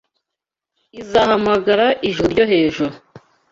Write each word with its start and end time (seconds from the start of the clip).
Izahamagara 1.01 1.85
ijuru 2.07 2.27
ryo 2.33 2.45
hejuru 2.51 2.93